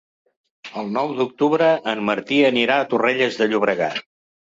El 0.83 0.87
nou 0.93 1.11
d'octubre 1.19 1.67
en 1.93 2.01
Martí 2.07 2.39
anirà 2.47 2.79
a 2.79 2.87
Torrelles 2.95 3.37
de 3.43 3.49
Llobregat. 3.53 4.01